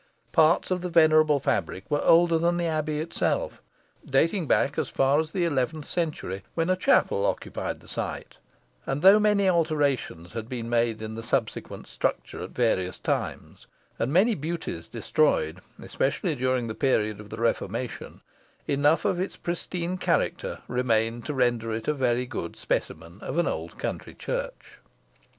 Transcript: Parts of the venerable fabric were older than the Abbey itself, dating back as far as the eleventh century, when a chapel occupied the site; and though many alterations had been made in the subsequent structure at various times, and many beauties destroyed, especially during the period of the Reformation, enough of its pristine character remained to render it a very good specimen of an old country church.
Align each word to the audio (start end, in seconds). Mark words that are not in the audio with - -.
Parts 0.31 0.71
of 0.71 0.81
the 0.81 0.89
venerable 0.89 1.39
fabric 1.39 1.83
were 1.87 2.01
older 2.03 2.39
than 2.39 2.57
the 2.57 2.65
Abbey 2.65 2.99
itself, 2.99 3.61
dating 4.03 4.47
back 4.47 4.79
as 4.79 4.89
far 4.89 5.19
as 5.19 5.31
the 5.31 5.45
eleventh 5.45 5.85
century, 5.85 6.41
when 6.55 6.71
a 6.71 6.75
chapel 6.75 7.23
occupied 7.23 7.81
the 7.81 7.87
site; 7.87 8.37
and 8.87 9.03
though 9.03 9.19
many 9.19 9.47
alterations 9.47 10.33
had 10.33 10.49
been 10.49 10.67
made 10.67 11.03
in 11.03 11.13
the 11.13 11.21
subsequent 11.21 11.85
structure 11.85 12.41
at 12.41 12.49
various 12.49 12.97
times, 12.97 13.67
and 13.99 14.11
many 14.11 14.33
beauties 14.33 14.87
destroyed, 14.87 15.61
especially 15.79 16.33
during 16.33 16.65
the 16.65 16.73
period 16.73 17.19
of 17.19 17.29
the 17.29 17.37
Reformation, 17.37 18.21
enough 18.65 19.05
of 19.05 19.19
its 19.19 19.37
pristine 19.37 19.99
character 19.99 20.63
remained 20.67 21.25
to 21.27 21.33
render 21.35 21.71
it 21.71 21.87
a 21.87 21.93
very 21.93 22.25
good 22.25 22.55
specimen 22.55 23.19
of 23.21 23.37
an 23.37 23.45
old 23.45 23.77
country 23.77 24.15
church. 24.15 24.79